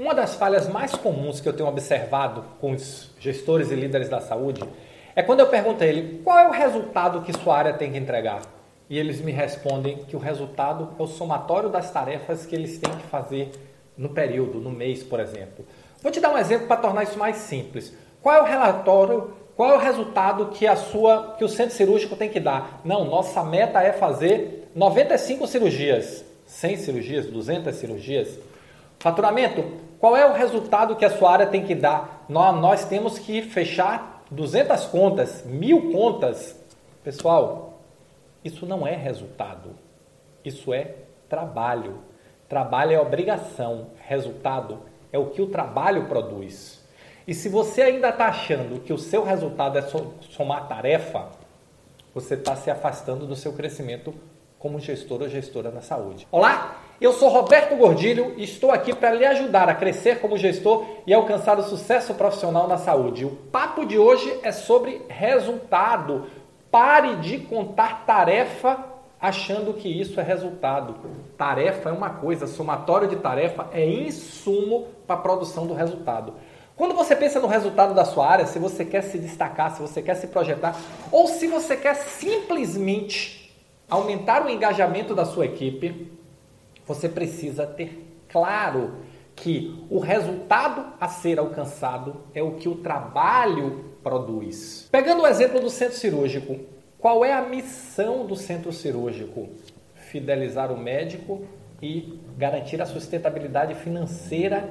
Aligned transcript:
Uma 0.00 0.14
das 0.14 0.34
falhas 0.34 0.66
mais 0.66 0.92
comuns 0.92 1.42
que 1.42 1.46
eu 1.46 1.52
tenho 1.52 1.68
observado 1.68 2.42
com 2.58 2.72
os 2.72 3.10
gestores 3.20 3.70
e 3.70 3.74
líderes 3.74 4.08
da 4.08 4.18
saúde 4.18 4.64
é 5.14 5.22
quando 5.22 5.40
eu 5.40 5.48
pergunto 5.48 5.84
a 5.84 5.86
ele 5.86 6.22
qual 6.24 6.38
é 6.38 6.48
o 6.48 6.52
resultado 6.52 7.20
que 7.20 7.34
sua 7.34 7.58
área 7.58 7.74
tem 7.74 7.92
que 7.92 7.98
entregar. 7.98 8.40
E 8.88 8.98
eles 8.98 9.20
me 9.20 9.30
respondem 9.30 9.98
que 10.04 10.16
o 10.16 10.18
resultado 10.18 10.94
é 10.98 11.02
o 11.02 11.06
somatório 11.06 11.68
das 11.68 11.90
tarefas 11.90 12.46
que 12.46 12.56
eles 12.56 12.78
têm 12.78 12.90
que 12.96 13.08
fazer 13.08 13.50
no 13.94 14.08
período, 14.08 14.58
no 14.58 14.70
mês, 14.70 15.02
por 15.02 15.20
exemplo. 15.20 15.66
Vou 16.02 16.10
te 16.10 16.18
dar 16.18 16.32
um 16.32 16.38
exemplo 16.38 16.66
para 16.66 16.80
tornar 16.80 17.02
isso 17.02 17.18
mais 17.18 17.36
simples. 17.36 17.92
Qual 18.22 18.34
é 18.34 18.40
o 18.40 18.46
relatório, 18.46 19.34
qual 19.54 19.72
é 19.72 19.76
o 19.76 19.80
resultado 19.80 20.46
que 20.46 20.66
a 20.66 20.76
sua 20.76 21.34
que 21.36 21.44
o 21.44 21.48
centro 21.48 21.76
cirúrgico 21.76 22.16
tem 22.16 22.30
que 22.30 22.40
dar? 22.40 22.80
Não, 22.86 23.04
nossa 23.04 23.44
meta 23.44 23.82
é 23.82 23.92
fazer 23.92 24.66
95 24.74 25.46
cirurgias, 25.46 26.24
100 26.46 26.76
cirurgias, 26.78 27.26
200 27.26 27.74
cirurgias. 27.74 28.38
Faturamento, 28.98 29.89
qual 30.00 30.16
é 30.16 30.24
o 30.26 30.32
resultado 30.32 30.96
que 30.96 31.04
a 31.04 31.10
sua 31.10 31.30
área 31.30 31.46
tem 31.46 31.62
que 31.64 31.74
dar? 31.74 32.24
Nós, 32.26 32.58
nós 32.58 32.84
temos 32.86 33.18
que 33.18 33.42
fechar 33.42 34.24
200 34.30 34.86
contas, 34.86 35.44
mil 35.44 35.92
contas. 35.92 36.58
Pessoal, 37.04 37.78
isso 38.42 38.64
não 38.64 38.86
é 38.86 38.96
resultado. 38.96 39.76
Isso 40.42 40.72
é 40.72 40.94
trabalho. 41.28 41.98
Trabalho 42.48 42.92
é 42.92 43.00
obrigação. 43.00 43.88
Resultado 44.06 44.78
é 45.12 45.18
o 45.18 45.26
que 45.26 45.42
o 45.42 45.48
trabalho 45.48 46.06
produz. 46.06 46.82
E 47.26 47.34
se 47.34 47.50
você 47.50 47.82
ainda 47.82 48.08
está 48.08 48.26
achando 48.26 48.80
que 48.80 48.94
o 48.94 48.98
seu 48.98 49.22
resultado 49.22 49.78
é 49.78 49.82
somar 49.82 50.66
tarefa, 50.66 51.28
você 52.14 52.34
está 52.34 52.56
se 52.56 52.70
afastando 52.70 53.26
do 53.26 53.36
seu 53.36 53.52
crescimento 53.52 54.14
como 54.58 54.80
gestor 54.80 55.20
ou 55.20 55.28
gestora 55.28 55.70
na 55.70 55.82
saúde. 55.82 56.26
Olá, 56.32 56.80
eu 57.00 57.14
sou 57.14 57.30
Roberto 57.30 57.74
Gordilho 57.76 58.34
e 58.36 58.44
estou 58.44 58.70
aqui 58.70 58.94
para 58.94 59.12
lhe 59.12 59.24
ajudar 59.24 59.68
a 59.70 59.74
crescer 59.74 60.20
como 60.20 60.36
gestor 60.36 60.84
e 61.06 61.14
alcançar 61.14 61.58
o 61.58 61.62
sucesso 61.62 62.12
profissional 62.12 62.68
na 62.68 62.76
saúde. 62.76 63.24
O 63.24 63.30
papo 63.30 63.86
de 63.86 63.98
hoje 63.98 64.38
é 64.42 64.52
sobre 64.52 65.00
resultado. 65.08 66.26
Pare 66.70 67.16
de 67.16 67.38
contar 67.38 68.04
tarefa 68.04 68.84
achando 69.18 69.72
que 69.72 69.88
isso 69.88 70.20
é 70.20 70.22
resultado. 70.22 70.94
Tarefa 71.38 71.88
é 71.88 71.92
uma 71.92 72.10
coisa, 72.10 72.46
somatório 72.46 73.08
de 73.08 73.16
tarefa 73.16 73.68
é 73.72 73.86
insumo 73.86 74.88
para 75.06 75.16
a 75.16 75.20
produção 75.20 75.66
do 75.66 75.72
resultado. 75.72 76.34
Quando 76.76 76.94
você 76.94 77.16
pensa 77.16 77.40
no 77.40 77.46
resultado 77.46 77.94
da 77.94 78.04
sua 78.04 78.26
área, 78.26 78.46
se 78.46 78.58
você 78.58 78.84
quer 78.84 79.02
se 79.02 79.18
destacar, 79.18 79.74
se 79.74 79.82
você 79.82 80.00
quer 80.02 80.14
se 80.14 80.26
projetar, 80.26 80.76
ou 81.10 81.26
se 81.26 81.46
você 81.46 81.76
quer 81.76 81.94
simplesmente 81.94 83.54
aumentar 83.88 84.44
o 84.44 84.50
engajamento 84.50 85.14
da 85.14 85.24
sua 85.24 85.44
equipe, 85.44 86.19
você 86.90 87.08
precisa 87.08 87.64
ter 87.64 88.04
claro 88.28 88.96
que 89.36 89.86
o 89.88 90.00
resultado 90.00 90.92
a 91.00 91.06
ser 91.06 91.38
alcançado 91.38 92.22
é 92.34 92.42
o 92.42 92.56
que 92.56 92.68
o 92.68 92.74
trabalho 92.74 93.94
produz. 94.02 94.88
Pegando 94.90 95.22
o 95.22 95.26
exemplo 95.26 95.60
do 95.60 95.70
centro 95.70 95.96
cirúrgico, 95.96 96.58
qual 96.98 97.24
é 97.24 97.32
a 97.32 97.42
missão 97.42 98.26
do 98.26 98.34
centro 98.34 98.72
cirúrgico? 98.72 99.48
Fidelizar 99.94 100.72
o 100.72 100.76
médico 100.76 101.42
e 101.80 102.18
garantir 102.36 102.82
a 102.82 102.86
sustentabilidade 102.86 103.76
financeira 103.76 104.68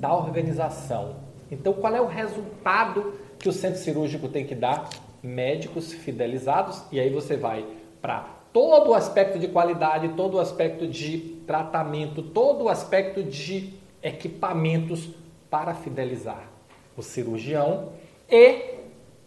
da 0.00 0.14
organização. 0.14 1.16
Então, 1.50 1.74
qual 1.74 1.94
é 1.94 2.00
o 2.00 2.06
resultado 2.06 3.12
que 3.38 3.48
o 3.48 3.52
centro 3.52 3.78
cirúrgico 3.78 4.26
tem 4.26 4.46
que 4.46 4.54
dar? 4.54 4.88
Médicos 5.22 5.92
fidelizados, 5.92 6.82
e 6.90 6.98
aí 6.98 7.10
você 7.10 7.36
vai 7.36 7.66
para 8.00 8.37
todo 8.58 8.90
o 8.90 8.94
aspecto 8.94 9.38
de 9.38 9.46
qualidade, 9.46 10.08
todo 10.16 10.34
o 10.34 10.40
aspecto 10.40 10.84
de 10.84 11.36
tratamento, 11.46 12.24
todo 12.24 12.64
o 12.64 12.68
aspecto 12.68 13.22
de 13.22 13.72
equipamentos 14.02 15.10
para 15.48 15.74
fidelizar 15.74 16.50
o 16.96 17.00
cirurgião 17.00 17.90
e 18.28 18.74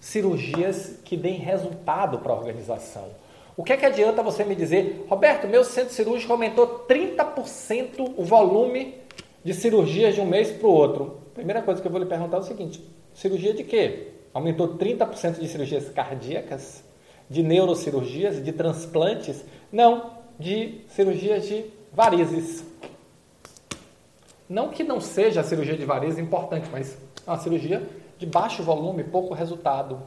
cirurgias 0.01 0.99
que 1.05 1.15
deem 1.15 1.37
resultado 1.37 2.19
para 2.19 2.33
a 2.33 2.35
organização. 2.35 3.07
O 3.55 3.63
que 3.63 3.71
é 3.71 3.77
que 3.77 3.85
adianta 3.85 4.21
você 4.21 4.43
me 4.43 4.53
dizer, 4.53 5.05
Roberto, 5.07 5.47
meu 5.47 5.63
centro 5.63 5.93
cirúrgico 5.93 6.33
aumentou 6.33 6.85
30% 6.85 8.13
o 8.17 8.25
volume 8.25 8.95
de 9.45 9.53
cirurgias 9.53 10.13
de 10.13 10.19
um 10.19 10.25
mês 10.25 10.51
para 10.51 10.67
o 10.67 10.73
outro? 10.73 11.21
Primeira 11.33 11.61
coisa 11.61 11.81
que 11.81 11.87
eu 11.87 11.91
vou 11.91 12.01
lhe 12.01 12.05
perguntar 12.05 12.35
é 12.35 12.39
o 12.41 12.43
seguinte: 12.43 12.85
cirurgia 13.13 13.53
de 13.53 13.63
quê? 13.63 14.09
Aumentou 14.33 14.77
30% 14.77 15.39
de 15.39 15.47
cirurgias 15.47 15.87
cardíacas? 15.87 16.90
De 17.31 17.41
neurocirurgias, 17.41 18.43
de 18.43 18.51
transplantes, 18.51 19.45
não, 19.71 20.17
de 20.37 20.81
cirurgias 20.89 21.47
de 21.47 21.63
varizes. 21.93 22.61
Não 24.49 24.67
que 24.67 24.83
não 24.83 24.99
seja 24.99 25.39
a 25.39 25.43
cirurgia 25.43 25.77
de 25.77 25.85
varizes 25.85 26.19
importante, 26.19 26.67
mas 26.69 26.97
é 27.25 27.29
uma 27.31 27.39
cirurgia 27.39 27.87
de 28.17 28.25
baixo 28.25 28.61
volume, 28.63 29.05
pouco 29.05 29.33
resultado. 29.33 30.01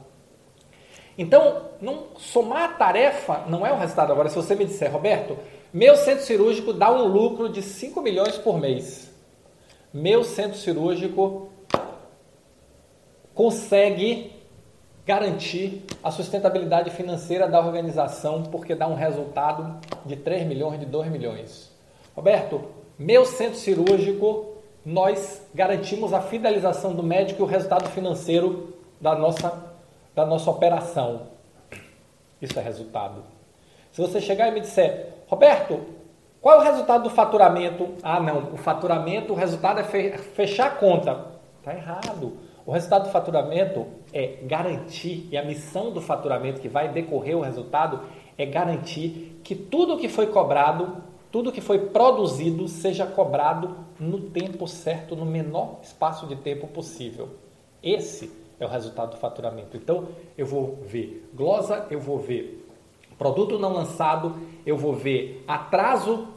Então, 1.16 1.70
não, 1.80 2.08
somar 2.18 2.64
a 2.64 2.72
tarefa 2.74 3.46
não 3.48 3.66
é 3.66 3.72
o 3.72 3.78
resultado. 3.78 4.12
Agora, 4.12 4.28
se 4.28 4.36
você 4.36 4.54
me 4.54 4.66
disser, 4.66 4.92
Roberto, 4.92 5.38
meu 5.72 5.96
centro 5.96 6.26
cirúrgico 6.26 6.74
dá 6.74 6.92
um 6.92 7.06
lucro 7.06 7.48
de 7.48 7.62
5 7.62 8.02
milhões 8.02 8.36
por 8.36 8.60
mês. 8.60 9.10
Meu 9.94 10.22
centro 10.24 10.58
cirúrgico 10.58 11.48
consegue 13.34 14.30
garantir 15.06 15.84
a 16.02 16.10
sustentabilidade 16.10 16.90
financeira 16.90 17.46
da 17.46 17.60
organização, 17.60 18.42
porque 18.44 18.74
dá 18.74 18.86
um 18.86 18.94
resultado 18.94 19.78
de 20.04 20.16
3 20.16 20.46
milhões, 20.46 20.80
de 20.80 20.86
2 20.86 21.10
milhões. 21.10 21.70
Roberto, 22.16 22.62
meu 22.98 23.24
centro 23.24 23.58
cirúrgico, 23.58 24.54
nós 24.84 25.42
garantimos 25.54 26.12
a 26.12 26.20
fidelização 26.20 26.94
do 26.94 27.02
médico 27.02 27.42
e 27.42 27.44
o 27.44 27.46
resultado 27.46 27.88
financeiro 27.90 28.74
da 29.00 29.14
nossa, 29.14 29.74
da 30.14 30.24
nossa 30.24 30.50
operação. 30.50 31.28
Isso 32.40 32.58
é 32.58 32.62
resultado. 32.62 33.22
Se 33.92 34.00
você 34.00 34.20
chegar 34.20 34.48
e 34.48 34.52
me 34.52 34.60
disser, 34.60 35.14
Roberto, 35.26 35.80
qual 36.40 36.56
é 36.56 36.58
o 36.60 36.64
resultado 36.64 37.04
do 37.04 37.10
faturamento? 37.10 37.94
Ah, 38.02 38.20
não, 38.20 38.52
o 38.52 38.56
faturamento, 38.56 39.32
o 39.32 39.36
resultado 39.36 39.80
é 39.80 39.84
fechar 39.84 40.66
a 40.66 40.70
conta. 40.70 41.26
Está 41.58 41.74
errado. 41.74 42.36
O 42.66 42.72
resultado 42.72 43.04
do 43.04 43.10
faturamento 43.10 43.86
é 44.12 44.38
garantir, 44.42 45.28
e 45.30 45.36
a 45.36 45.44
missão 45.44 45.90
do 45.90 46.00
faturamento 46.00 46.60
que 46.60 46.68
vai 46.68 46.90
decorrer 46.90 47.36
o 47.36 47.42
resultado 47.42 48.00
é 48.38 48.46
garantir 48.46 49.40
que 49.44 49.54
tudo 49.54 49.98
que 49.98 50.08
foi 50.08 50.28
cobrado, 50.28 50.96
tudo 51.30 51.52
que 51.52 51.60
foi 51.60 51.78
produzido, 51.78 52.66
seja 52.66 53.06
cobrado 53.06 53.76
no 54.00 54.20
tempo 54.30 54.66
certo, 54.66 55.14
no 55.14 55.26
menor 55.26 55.78
espaço 55.82 56.26
de 56.26 56.36
tempo 56.36 56.66
possível. 56.66 57.28
Esse 57.82 58.32
é 58.58 58.64
o 58.64 58.68
resultado 58.68 59.10
do 59.10 59.16
faturamento. 59.18 59.76
Então, 59.76 60.08
eu 60.38 60.46
vou 60.46 60.78
ver 60.86 61.28
glosa, 61.34 61.86
eu 61.90 62.00
vou 62.00 62.18
ver 62.18 62.66
produto 63.18 63.58
não 63.58 63.72
lançado, 63.72 64.36
eu 64.64 64.76
vou 64.76 64.92
ver 64.92 65.44
atraso 65.46 66.28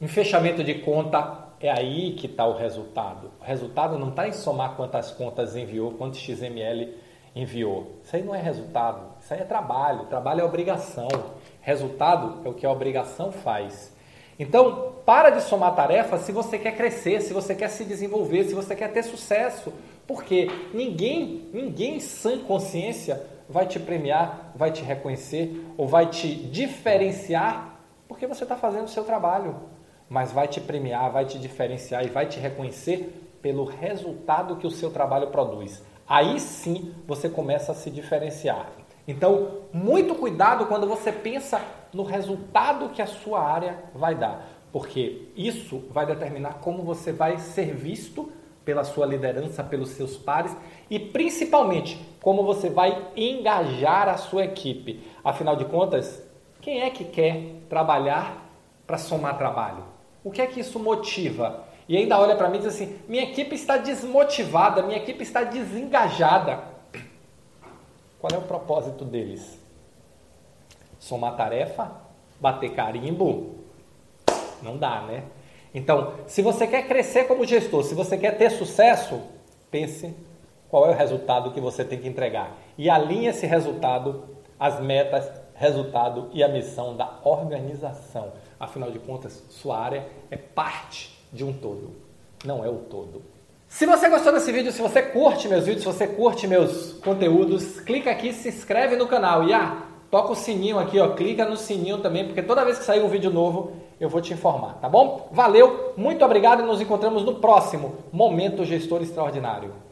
em 0.00 0.08
fechamento 0.08 0.64
de 0.64 0.74
conta, 0.74 1.43
é 1.66 1.70
aí 1.70 2.12
que 2.12 2.26
está 2.26 2.46
o 2.46 2.56
resultado. 2.56 3.30
O 3.40 3.44
resultado 3.44 3.98
não 3.98 4.10
está 4.10 4.28
em 4.28 4.32
somar 4.32 4.76
quantas 4.76 5.10
contas 5.10 5.56
enviou, 5.56 5.92
quantos 5.92 6.18
XML 6.18 6.94
enviou. 7.34 8.00
Isso 8.04 8.14
aí 8.14 8.22
não 8.22 8.34
é 8.34 8.40
resultado, 8.40 9.00
isso 9.18 9.32
aí 9.32 9.40
é 9.40 9.44
trabalho. 9.44 10.04
Trabalho 10.04 10.42
é 10.42 10.44
obrigação. 10.44 11.08
Resultado 11.62 12.46
é 12.46 12.48
o 12.50 12.52
que 12.52 12.66
a 12.66 12.70
obrigação 12.70 13.32
faz. 13.32 13.94
Então, 14.38 14.92
para 15.06 15.30
de 15.30 15.40
somar 15.40 15.74
tarefas 15.74 16.20
se 16.20 16.32
você 16.32 16.58
quer 16.58 16.76
crescer, 16.76 17.22
se 17.22 17.32
você 17.32 17.54
quer 17.54 17.68
se 17.68 17.84
desenvolver, 17.86 18.44
se 18.44 18.54
você 18.54 18.76
quer 18.76 18.92
ter 18.92 19.02
sucesso. 19.02 19.72
Porque 20.06 20.50
ninguém, 20.74 21.48
ninguém 21.50 21.98
sem 21.98 22.40
consciência 22.40 23.24
vai 23.48 23.66
te 23.66 23.80
premiar, 23.80 24.52
vai 24.54 24.70
te 24.70 24.82
reconhecer 24.82 25.64
ou 25.78 25.88
vai 25.88 26.10
te 26.10 26.28
diferenciar 26.28 27.74
porque 28.06 28.26
você 28.26 28.44
está 28.44 28.56
fazendo 28.56 28.84
o 28.84 28.88
seu 28.88 29.02
trabalho 29.02 29.56
mas 30.08 30.32
vai 30.32 30.48
te 30.48 30.60
premiar, 30.60 31.10
vai 31.10 31.24
te 31.24 31.38
diferenciar 31.38 32.04
e 32.04 32.08
vai 32.08 32.26
te 32.26 32.38
reconhecer 32.38 33.38
pelo 33.42 33.64
resultado 33.64 34.56
que 34.56 34.66
o 34.66 34.70
seu 34.70 34.90
trabalho 34.90 35.28
produz. 35.28 35.82
Aí 36.06 36.38
sim 36.38 36.94
você 37.06 37.28
começa 37.28 37.72
a 37.72 37.74
se 37.74 37.90
diferenciar. 37.90 38.70
Então, 39.06 39.62
muito 39.72 40.14
cuidado 40.14 40.66
quando 40.66 40.86
você 40.86 41.12
pensa 41.12 41.60
no 41.92 42.02
resultado 42.02 42.88
que 42.88 43.02
a 43.02 43.06
sua 43.06 43.42
área 43.42 43.78
vai 43.94 44.14
dar, 44.14 44.48
porque 44.72 45.28
isso 45.36 45.84
vai 45.90 46.06
determinar 46.06 46.54
como 46.54 46.82
você 46.82 47.12
vai 47.12 47.38
ser 47.38 47.74
visto 47.74 48.32
pela 48.64 48.82
sua 48.82 49.04
liderança, 49.04 49.62
pelos 49.62 49.90
seus 49.90 50.16
pares 50.16 50.56
e 50.88 50.98
principalmente 50.98 52.02
como 52.20 52.42
você 52.42 52.70
vai 52.70 53.08
engajar 53.14 54.08
a 54.08 54.16
sua 54.16 54.44
equipe. 54.44 55.02
Afinal 55.22 55.54
de 55.54 55.66
contas, 55.66 56.22
quem 56.62 56.80
é 56.80 56.88
que 56.88 57.04
quer 57.04 57.60
trabalhar 57.68 58.50
para 58.86 58.96
somar 58.96 59.36
trabalho? 59.36 59.84
O 60.24 60.30
que 60.30 60.40
é 60.40 60.46
que 60.46 60.58
isso 60.58 60.78
motiva? 60.78 61.64
E 61.86 61.96
ainda 61.96 62.18
olha 62.18 62.34
para 62.34 62.48
mim 62.48 62.56
e 62.56 62.60
diz 62.60 62.68
assim: 62.68 62.98
minha 63.06 63.22
equipe 63.22 63.54
está 63.54 63.76
desmotivada, 63.76 64.82
minha 64.82 64.96
equipe 64.96 65.22
está 65.22 65.44
desengajada. 65.44 66.64
Qual 68.18 68.32
é 68.32 68.38
o 68.38 68.42
propósito 68.42 69.04
deles? 69.04 69.60
Somar 70.98 71.36
tarefa? 71.36 71.92
Bater 72.40 72.70
carimbo? 72.70 73.56
Não 74.62 74.78
dá, 74.78 75.02
né? 75.02 75.24
Então, 75.74 76.14
se 76.26 76.40
você 76.40 76.66
quer 76.66 76.86
crescer 76.88 77.24
como 77.24 77.44
gestor, 77.44 77.82
se 77.82 77.94
você 77.94 78.16
quer 78.16 78.38
ter 78.38 78.50
sucesso, 78.50 79.20
pense 79.70 80.14
qual 80.70 80.86
é 80.86 80.90
o 80.90 80.96
resultado 80.96 81.50
que 81.50 81.60
você 81.60 81.84
tem 81.84 81.98
que 81.98 82.08
entregar 82.08 82.56
e 82.78 82.88
alinhe 82.88 83.26
esse 83.26 83.44
resultado 83.44 84.24
às 84.58 84.80
metas, 84.80 85.30
resultado 85.54 86.30
e 86.32 86.42
a 86.42 86.48
missão 86.48 86.96
da 86.96 87.18
organização. 87.24 88.32
Afinal 88.64 88.90
de 88.90 88.98
contas, 88.98 89.44
sua 89.50 89.78
área 89.78 90.06
é 90.30 90.36
parte 90.38 91.14
de 91.30 91.44
um 91.44 91.52
todo, 91.52 91.90
não 92.44 92.64
é 92.64 92.68
o 92.68 92.76
todo. 92.76 93.22
Se 93.68 93.84
você 93.84 94.08
gostou 94.08 94.32
desse 94.32 94.50
vídeo, 94.50 94.72
se 94.72 94.80
você 94.80 95.02
curte 95.02 95.48
meus 95.48 95.66
vídeos, 95.66 95.82
se 95.82 95.92
você 95.92 96.06
curte 96.06 96.46
meus 96.46 96.94
conteúdos, 96.94 97.80
clica 97.80 98.10
aqui, 98.10 98.32
se 98.32 98.48
inscreve 98.48 98.96
no 98.96 99.06
canal 99.06 99.44
e 99.44 99.52
ah, 99.52 99.82
toca 100.10 100.32
o 100.32 100.34
sininho 100.34 100.78
aqui, 100.78 100.98
ó, 100.98 101.10
clica 101.10 101.44
no 101.44 101.56
sininho 101.58 101.98
também, 101.98 102.24
porque 102.24 102.42
toda 102.42 102.64
vez 102.64 102.78
que 102.78 102.84
sair 102.84 103.02
um 103.02 103.08
vídeo 103.08 103.30
novo, 103.30 103.72
eu 104.00 104.08
vou 104.08 104.22
te 104.22 104.32
informar, 104.32 104.78
tá 104.80 104.88
bom? 104.88 105.28
Valeu, 105.30 105.92
muito 105.96 106.24
obrigado 106.24 106.62
e 106.62 106.66
nos 106.66 106.80
encontramos 106.80 107.22
no 107.22 107.34
próximo 107.34 107.96
Momento 108.10 108.64
Gestor 108.64 109.02
Extraordinário. 109.02 109.84